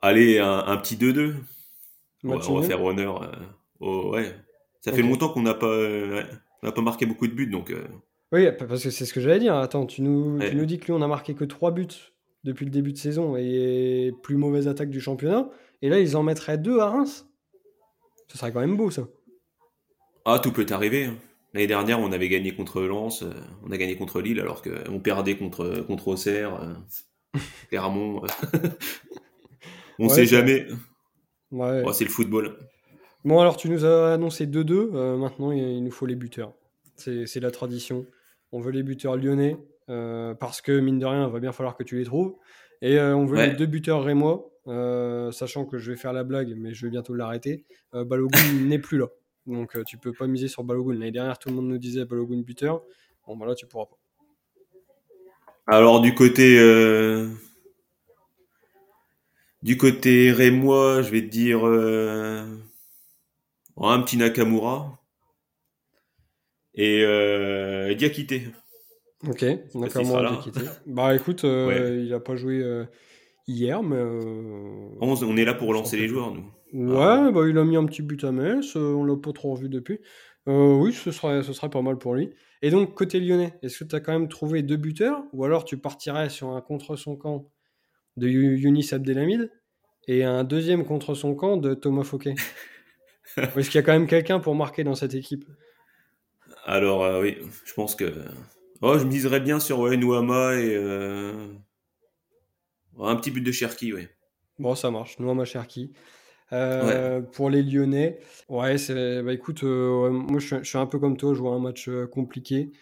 Allez, 0.00 0.38
un, 0.38 0.76
petit 0.76 0.96
2-2. 0.96 1.34
On, 2.24 2.36
va 2.36 2.62
faire 2.62 2.82
honneur. 2.82 3.22
Euh, 3.80 4.10
ouais. 4.10 4.34
Ça 4.80 4.92
fait 4.92 5.02
longtemps 5.02 5.28
qu'on 5.28 5.42
n'a 5.42 5.54
pas, 5.54 5.76
pas 6.62 6.82
marqué 6.82 7.06
beaucoup 7.06 7.26
de 7.26 7.32
buts, 7.32 7.46
donc. 7.46 7.72
Oui, 8.32 8.46
parce 8.58 8.82
que 8.82 8.90
c'est 8.90 9.04
ce 9.04 9.12
que 9.12 9.20
j'allais 9.20 9.40
dire. 9.40 9.56
Attends, 9.56 9.86
tu 9.86 10.02
nous, 10.02 10.38
tu 10.38 10.54
nous 10.54 10.66
dis 10.66 10.78
que 10.78 10.86
lui, 10.86 10.92
on 10.92 11.02
a 11.02 11.08
marqué 11.08 11.34
que 11.34 11.44
3 11.44 11.72
buts 11.72 12.12
depuis 12.44 12.64
le 12.64 12.70
début 12.70 12.92
de 12.92 12.98
saison 12.98 13.36
et 13.36 14.12
plus 14.22 14.36
mauvaise 14.36 14.68
attaque 14.68 14.90
du 14.90 15.00
championnat. 15.00 15.50
Et 15.82 15.88
là, 15.88 15.98
ils 15.98 16.16
en 16.16 16.22
mettraient 16.22 16.58
2 16.58 16.80
à 16.80 16.90
Reims. 16.90 17.26
Ce 18.28 18.38
serait 18.38 18.52
quand 18.52 18.60
même 18.60 18.76
beau, 18.76 18.90
ça. 18.90 19.08
Ah, 20.24 20.38
tout 20.38 20.52
peut 20.52 20.66
arriver. 20.70 21.06
Hein. 21.06 21.16
L'année 21.54 21.66
dernière, 21.66 21.98
on 22.00 22.12
avait 22.12 22.28
gagné 22.28 22.54
contre 22.54 22.82
Lens, 22.82 23.22
euh, 23.22 23.32
on 23.64 23.70
a 23.70 23.78
gagné 23.78 23.96
contre 23.96 24.20
Lille, 24.20 24.38
alors 24.38 24.62
qu'on 24.62 25.00
perdait 25.00 25.36
contre, 25.36 25.82
contre 25.86 26.08
Auxerre, 26.08 26.60
euh, 26.62 27.40
Clermont. 27.70 28.22
on 29.98 30.04
ne 30.04 30.08
sait 30.08 30.26
jamais. 30.26 30.66
Ouais. 31.50 31.82
c'est 31.92 32.04
le 32.04 32.10
football. 32.10 32.56
Bon, 33.24 33.40
alors 33.40 33.56
tu 33.56 33.68
nous 33.68 33.84
as 33.84 34.14
annoncé 34.14 34.46
2-2. 34.46 34.90
Euh, 34.94 35.16
maintenant, 35.16 35.52
il 35.52 35.82
nous 35.82 35.90
faut 35.90 36.06
les 36.06 36.14
buteurs. 36.14 36.54
C'est 36.96 37.40
la 37.40 37.50
tradition 37.50 38.06
on 38.50 38.60
veut 38.60 38.70
les 38.70 38.82
buteurs 38.82 39.18
lyonnais, 39.18 39.58
euh, 39.90 40.32
parce 40.32 40.62
que 40.62 40.80
mine 40.80 40.98
de 40.98 41.04
rien, 41.04 41.26
il 41.26 41.32
va 41.32 41.38
bien 41.38 41.52
falloir 41.52 41.76
que 41.76 41.82
tu 41.82 41.98
les 41.98 42.04
trouves. 42.04 42.34
Et 42.80 42.98
euh, 42.98 43.14
on 43.14 43.26
veut 43.26 43.44
les 43.44 43.52
deux 43.52 43.66
buteurs 43.66 44.02
rémois, 44.02 44.50
sachant 45.32 45.66
que 45.66 45.76
je 45.76 45.90
vais 45.90 45.98
faire 45.98 46.14
la 46.14 46.24
blague, 46.24 46.54
mais 46.56 46.72
je 46.72 46.86
vais 46.86 46.90
bientôt 46.90 47.14
l'arrêter. 47.14 47.66
Balogun 47.92 48.38
n'est 48.66 48.78
plus 48.78 48.96
là. 48.96 49.08
Donc 49.46 49.76
tu 49.84 49.98
peux 49.98 50.14
pas 50.14 50.26
miser 50.26 50.48
sur 50.48 50.64
Balogun. 50.64 50.94
L'année 50.94 51.10
dernière, 51.10 51.38
tout 51.38 51.50
le 51.50 51.56
monde 51.56 51.68
nous 51.68 51.76
disait 51.76 52.06
Balogun 52.06 52.40
buteur. 52.40 52.82
Bon, 53.26 53.36
bah 53.36 53.44
là, 53.44 53.54
tu 53.54 53.66
pourras 53.66 53.84
pas. 53.84 53.98
Alors, 55.66 56.00
du 56.00 56.14
côté. 56.14 56.56
Du 59.62 59.76
côté 59.76 60.32
rémois, 60.32 61.02
je 61.02 61.10
vais 61.10 61.22
te 61.22 61.26
dire. 61.26 61.64
un 63.76 64.00
petit 64.02 64.16
Nakamura 64.16 64.98
et 66.78 67.02
euh, 67.04 67.94
Diakité. 67.94 68.48
Ok, 69.28 69.44
Nakamura 69.74 70.30
Diakité. 70.30 70.60
Bah 70.86 71.14
écoute, 71.14 71.44
euh, 71.44 72.02
il 72.06 72.14
a 72.14 72.20
pas 72.20 72.36
joué 72.36 72.62
euh, 72.62 72.84
hier, 73.46 73.82
mais. 73.82 73.96
Euh, 73.96 74.88
on, 75.00 75.36
est 75.36 75.44
là 75.44 75.54
pour 75.54 75.74
lancer 75.74 75.96
les 75.96 76.08
joueurs, 76.08 76.32
nous. 76.32 76.44
Ouais, 76.72 76.96
ah. 77.00 77.30
bah, 77.32 77.42
il 77.48 77.58
a 77.58 77.64
mis 77.64 77.76
un 77.76 77.84
petit 77.84 78.02
but 78.02 78.22
à 78.24 78.30
Metz, 78.30 78.76
on 78.76 79.04
l'a 79.04 79.16
pas 79.16 79.32
trop 79.32 79.52
revu 79.52 79.68
depuis. 79.68 79.98
oui, 80.46 80.92
ce 80.92 81.10
serait, 81.10 81.42
ce 81.42 81.52
serait 81.52 81.68
pas 81.70 81.82
mal 81.82 81.98
pour 81.98 82.14
lui. 82.14 82.30
Et 82.62 82.70
donc, 82.70 82.94
côté 82.94 83.20
lyonnais, 83.20 83.54
est-ce 83.62 83.84
que 83.84 83.90
tu 83.90 83.96
as 83.96 84.00
quand 84.00 84.12
même 84.12 84.28
trouvé 84.28 84.62
deux 84.62 84.76
buteurs? 84.76 85.22
Ou 85.32 85.44
alors 85.44 85.64
tu 85.64 85.78
partirais 85.78 86.28
sur 86.28 86.50
un 86.50 86.60
contre 86.60 86.96
son 86.96 87.16
camp 87.16 87.50
de 88.18 88.28
Younis 88.28 88.88
Abdelhamid 88.92 89.50
et 90.06 90.24
un 90.24 90.44
deuxième 90.44 90.84
contre 90.84 91.14
son 91.14 91.34
camp 91.34 91.56
de 91.56 91.74
Thomas 91.74 92.04
Fouquet 92.04 92.34
Est-ce 93.36 93.70
qu'il 93.70 93.78
y 93.78 93.78
a 93.78 93.82
quand 93.82 93.92
même 93.92 94.06
quelqu'un 94.06 94.40
pour 94.40 94.54
marquer 94.54 94.84
dans 94.84 94.94
cette 94.94 95.14
équipe? 95.14 95.44
Alors 96.64 97.04
euh, 97.04 97.22
oui, 97.22 97.38
je 97.64 97.72
pense 97.74 97.94
que 97.94 98.12
oh, 98.82 98.98
je 98.98 99.04
me 99.04 99.10
diserais 99.10 99.40
bien 99.40 99.60
sur 99.60 99.78
ouais, 99.80 99.96
Nouama 99.96 100.54
et 100.54 100.74
euh, 100.74 101.46
un 102.98 103.16
petit 103.16 103.30
but 103.30 103.42
de 103.42 103.52
Cherki, 103.52 103.92
oui. 103.92 104.08
Bon, 104.58 104.74
ça 104.74 104.90
marche, 104.90 105.18
Nouama 105.18 105.44
Cherki. 105.44 105.92
Euh, 106.52 107.20
pour 107.20 107.50
les 107.50 107.62
Lyonnais, 107.62 108.18
ouais, 108.48 108.78
c'est 108.78 109.22
bah 109.22 109.34
écoute, 109.34 109.62
moi 109.62 110.40
je 110.40 110.62
suis, 110.62 110.78
un 110.78 110.86
peu 110.86 110.98
comme 110.98 111.16
toi, 111.16 111.34
je 111.34 111.40
vois 111.40 111.52
un 111.52 111.58
match 111.58 111.90
compliqué 112.10 112.72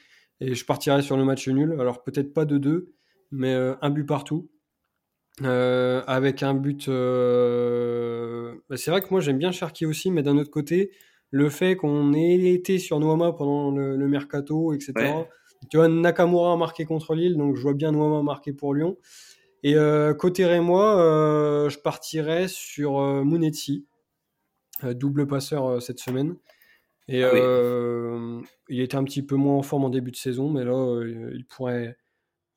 et 0.40 0.54
je 0.54 0.64
partirais 0.64 1.02
sur 1.02 1.16
le 1.16 1.24
match 1.24 1.48
nul. 1.48 1.76
Alors 1.80 2.04
peut-être 2.04 2.32
pas 2.32 2.44
de 2.44 2.58
deux, 2.58 2.94
mais 3.32 3.54
un 3.54 3.90
but 3.90 4.04
partout. 4.04 4.48
Avec 5.42 6.42
un 6.42 6.54
but. 6.54 6.88
Bah, 6.88 8.76
c'est 8.76 8.90
vrai 8.90 9.00
que 9.00 9.08
moi 9.10 9.20
j'aime 9.20 9.38
bien 9.38 9.52
Cherki 9.52 9.86
aussi, 9.86 10.10
mais 10.10 10.22
d'un 10.22 10.36
autre 10.36 10.50
côté, 10.50 10.92
le 11.30 11.50
fait 11.50 11.76
qu'on 11.76 12.12
ait 12.12 12.52
été 12.52 12.78
sur 12.78 13.00
Noama 13.00 13.32
pendant 13.32 13.70
le, 13.70 14.08
mercato, 14.08 14.72
etc. 14.72 14.92
Tu 15.70 15.76
vois, 15.76 15.88
Nakamura 15.88 16.52
a 16.52 16.56
marqué 16.56 16.84
contre 16.84 17.14
Lille, 17.14 17.36
donc 17.36 17.56
je 17.56 17.62
vois 17.62 17.74
bien 17.74 17.92
Noama 17.92 18.22
marquer 18.22 18.52
pour 18.52 18.74
Lyon. 18.74 18.96
Et 19.62 19.74
euh, 19.74 20.14
côté 20.14 20.46
Rémois, 20.46 21.00
euh, 21.00 21.68
je 21.68 21.78
partirais 21.78 22.46
sur 22.46 23.00
euh, 23.00 23.24
euh 24.84 24.94
double 24.94 25.26
passeur 25.26 25.82
cette 25.82 25.98
semaine. 25.98 26.36
Et 27.08 27.22
ah 27.22 27.32
il 28.68 28.80
était 28.80 28.96
un 28.96 29.04
petit 29.04 29.22
peu 29.22 29.36
moins 29.36 29.56
en 29.56 29.62
forme 29.62 29.84
en 29.84 29.90
début 29.90 30.10
de 30.10 30.16
saison, 30.16 30.50
mais 30.50 30.64
là, 30.64 31.00
il 31.04 31.44
pourrait 31.46 31.96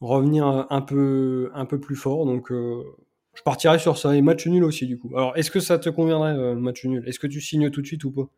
revenir 0.01 0.67
un 0.69 0.81
peu, 0.81 1.51
un 1.53 1.65
peu 1.65 1.79
plus 1.79 1.95
fort. 1.95 2.25
Donc 2.25 2.51
Je 2.51 3.43
partirais 3.43 3.79
sur 3.79 3.97
ça 3.97 4.15
et 4.15 4.21
match 4.21 4.47
nul 4.47 4.63
aussi 4.63 4.85
du 4.85 4.97
coup. 4.97 5.11
Alors 5.15 5.35
est-ce 5.37 5.51
que 5.51 5.59
ça 5.59 5.77
te 5.79 5.89
conviendrait 5.89 6.55
match 6.55 6.85
nul? 6.85 7.03
Est-ce 7.07 7.19
que 7.19 7.27
tu 7.27 7.41
signes 7.41 7.69
tout 7.69 7.81
de 7.81 7.87
suite 7.87 8.03
ou 8.03 8.11
pas? 8.11 8.29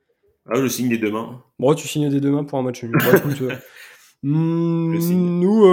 Ah 0.50 0.60
je 0.62 0.68
signe 0.68 0.90
dès 0.90 0.98
demain. 0.98 1.44
Bon 1.60 1.74
tu 1.74 1.88
signes 1.88 2.10
dès 2.10 2.20
demain 2.20 2.44
pour 2.44 2.60
un 2.60 2.64
match 2.64 2.84
nul. 2.84 2.94
Bah, 2.94 3.18
écoute, 3.18 3.42
hmm, 4.24 5.40
nous 5.40 5.66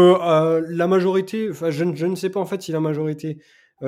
la 0.69 0.87
majorité, 0.87 1.51
enfin 1.51 1.71
je, 1.71 1.85
je, 1.95 2.07
ne 2.07 2.15
sais 2.15 2.31
pas 2.31 2.41
en 2.41 2.47
fait 2.47 2.63
si 2.63 2.73
la 2.73 2.81
majorité 2.81 3.39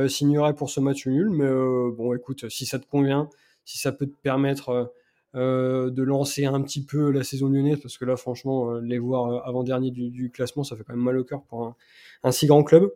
signerait 0.08 0.54
pour 0.54 0.70
ce 0.70 0.80
match 0.80 1.06
nul, 1.06 1.30
mais 1.30 1.48
bon 1.96 2.14
écoute 2.14 2.48
si 2.48 2.66
ça 2.66 2.78
te 2.78 2.86
convient, 2.86 3.28
si 3.64 3.78
ça 3.78 3.92
peut 3.92 4.06
te 4.06 4.16
permettre 4.22 4.92
euh, 5.36 5.90
de 5.90 6.02
lancer 6.02 6.44
un 6.44 6.60
petit 6.60 6.84
peu 6.84 7.10
la 7.10 7.22
saison 7.22 7.48
lyonnaise, 7.48 7.78
parce 7.80 7.96
que 7.98 8.04
là, 8.04 8.16
franchement, 8.16 8.72
euh, 8.72 8.80
les 8.80 8.98
voir 8.98 9.30
euh, 9.30 9.48
avant-dernier 9.48 9.92
du, 9.92 10.30
classement, 10.32 10.64
ça 10.64 10.74
fait 10.74 10.82
quand 10.82 10.92
même 10.92 11.04
mal 11.04 11.16
au 11.16 11.24
cœur 11.24 11.44
pour 11.44 11.76
un, 12.24 12.32
si 12.32 12.46
grand 12.46 12.64
club. 12.64 12.90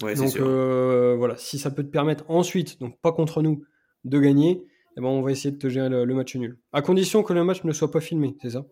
donc 0.00 0.36
voilà, 0.38 1.36
si 1.36 1.58
ça 1.58 1.70
peut 1.70 1.84
te 1.84 1.90
permettre 1.90 2.24
ensuite, 2.28 2.80
donc 2.80 2.98
pas 3.00 3.12
contre 3.12 3.42
nous, 3.42 3.62
de 4.04 4.18
gagner, 4.18 4.64
eh 4.96 5.00
ben, 5.00 5.06
on 5.06 5.22
va 5.22 5.30
essayer 5.30 5.52
de 5.52 5.58
te 5.58 5.68
gérer 5.68 5.88
le 5.88 6.14
match 6.14 6.34
nul. 6.34 6.58
À 6.72 6.82
condition 6.82 7.22
que 7.22 7.32
le 7.32 7.44
match 7.44 7.62
ne 7.62 7.72
soit 7.72 7.92
pas 7.92 8.00
filmé, 8.00 8.36
c'est 8.42 8.50
ça? 8.50 8.66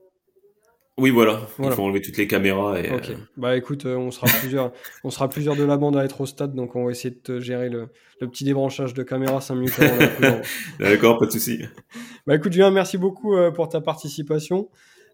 Oui, 1.00 1.10
voilà. 1.10 1.40
Il 1.58 1.70
faut 1.70 1.82
enlever 1.82 2.00
toutes 2.00 2.18
les 2.18 2.26
caméras. 2.26 2.78
Et, 2.80 2.92
ok. 2.92 3.10
Euh, 3.10 3.14
bah 3.36 3.56
écoute, 3.56 3.86
euh, 3.86 3.96
on 3.96 4.10
sera 4.10 4.26
plusieurs, 4.40 4.72
on 5.02 5.10
sera 5.10 5.28
plusieurs 5.28 5.56
de 5.56 5.64
la 5.64 5.76
bande 5.76 5.96
à 5.96 6.04
être 6.04 6.20
au 6.20 6.26
stade, 6.26 6.54
donc 6.54 6.76
on 6.76 6.84
va 6.84 6.90
essayer 6.90 7.10
de 7.10 7.20
te 7.20 7.40
gérer 7.40 7.70
le, 7.70 7.88
petit 8.20 8.44
débranchage 8.44 8.92
de 8.92 9.02
caméra 9.02 9.40
5 9.40 9.54
minutes 9.54 9.80
avant 9.80 10.40
D'accord, 10.78 11.18
pas 11.18 11.26
de 11.26 11.32
souci. 11.32 11.62
Bah 12.26 12.36
écoute, 12.36 12.52
Julien, 12.52 12.70
merci 12.70 12.98
beaucoup 12.98 13.34
euh, 13.34 13.50
pour 13.50 13.68
ta 13.68 13.80
participation. 13.80 14.68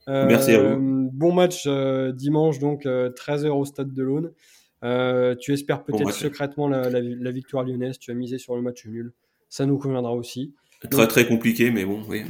merci 0.08 0.52
à 0.52 0.74
vous. 0.74 1.08
Bon 1.12 1.32
match 1.32 1.66
dimanche, 2.14 2.58
donc 2.58 2.84
13h 2.84 3.48
au 3.48 3.64
stade 3.64 3.92
de 3.92 4.02
l'Aune. 4.02 4.32
tu 5.40 5.52
espères 5.52 5.84
peut-être 5.84 6.12
secrètement 6.12 6.68
la, 6.68 7.30
victoire 7.30 7.64
lyonnaise. 7.64 7.98
Tu 7.98 8.10
as 8.10 8.14
misé 8.14 8.38
sur 8.38 8.56
le 8.56 8.62
match 8.62 8.84
nul. 8.86 9.12
Ça 9.48 9.66
nous 9.66 9.78
conviendra 9.78 10.12
aussi. 10.12 10.52
Très 10.90 11.06
très 11.06 11.26
compliqué, 11.26 11.70
mais 11.70 11.84
bon, 11.84 12.02
oui. 12.08 12.24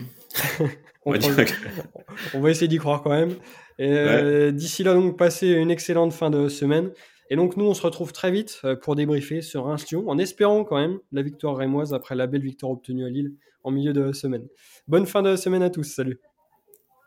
On, 1.07 2.41
va, 2.41 2.51
essayer 2.51 2.69
d'y 2.69 2.79
croire 2.79 3.03
quand 3.03 3.11
même. 3.11 3.35
Et 3.79 3.91
euh, 3.91 4.51
d'ici 4.51 4.83
là, 4.83 4.95
donc, 4.95 5.17
passez 5.17 5.49
une 5.49 5.71
excellente 5.71 6.13
fin 6.13 6.31
de 6.31 6.49
semaine. 6.49 6.91
Et 7.31 7.37
donc, 7.37 7.57
nous, 7.57 7.65
on 7.65 7.75
se 7.75 7.83
retrouve 7.83 8.13
très 8.13 8.31
vite 8.31 8.61
euh, 8.65 8.77
pour 8.77 8.97
débriefer 8.97 9.43
sur 9.43 9.65
Reims 9.65 9.87
en 10.07 10.19
espérant 10.19 10.65
quand 10.65 10.77
même 10.77 10.99
la 11.13 11.23
victoire 11.23 11.57
rémoise 11.57 11.95
après 11.95 12.15
la 12.15 12.27
belle 12.27 12.43
victoire 12.43 12.73
obtenue 12.73 13.05
à 13.05 13.09
Lille 13.09 13.35
en 13.65 13.71
milieu 13.71 13.93
de 13.93 14.13
semaine. 14.13 14.47
Bonne 14.89 15.07
fin 15.07 15.23
de 15.23 15.37
semaine 15.37 15.63
à 15.63 15.71
tous. 15.71 15.85
Salut. 15.85 16.21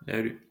Salut. 0.08 0.49